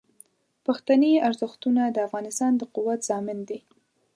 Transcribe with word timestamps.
پښتني 0.65 1.13
ارزښتونه 1.27 1.81
د 1.85 1.97
افغانستان 2.07 2.51
د 2.57 2.61
قوت 2.75 2.99
ضامن 3.09 3.39
دي. 3.49 3.59